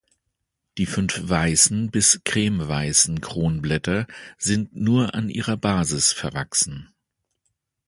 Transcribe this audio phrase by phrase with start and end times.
[0.79, 4.07] Die fünf weißen bis cremeweißen Kronblätter
[4.39, 6.89] sind nur an ihrer Basis verwachsen.